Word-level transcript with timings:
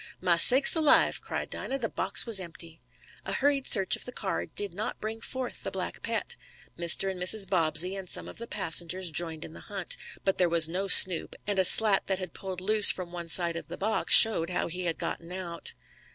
"Ma 0.19 0.35
sakes 0.35 0.75
alive!" 0.75 1.21
cried 1.21 1.51
Dinah. 1.51 1.77
The 1.77 1.87
box 1.87 2.25
was 2.25 2.39
empty! 2.39 2.79
A 3.23 3.33
hurried 3.33 3.67
search 3.67 3.95
of 3.95 4.03
the 4.05 4.11
car 4.11 4.47
did 4.47 4.73
not 4.73 4.99
bring 4.99 5.21
forth 5.21 5.61
the 5.61 5.69
black 5.69 6.01
pet. 6.01 6.37
Mr. 6.75 7.11
and 7.11 7.21
Mrs. 7.21 7.47
Bobbsey, 7.47 7.95
and 7.95 8.09
some 8.09 8.27
of 8.27 8.37
the 8.39 8.47
passengers, 8.47 9.11
joined 9.11 9.45
in 9.45 9.53
the 9.53 9.59
hunt. 9.69 9.97
But 10.25 10.39
there 10.39 10.49
was 10.49 10.67
no 10.67 10.87
Snoop, 10.87 11.35
and 11.45 11.59
a 11.59 11.63
slat 11.63 12.07
that 12.07 12.17
had 12.17 12.33
pulled 12.33 12.61
loose 12.61 12.89
from 12.89 13.11
one 13.11 13.29
side 13.29 13.55
of 13.55 13.67
the 13.67 13.77
box 13.77 14.15
showed 14.15 14.49
how 14.49 14.69
he 14.69 14.85
had 14.85 14.97
gotten 14.97 15.31
out. 15.31 15.75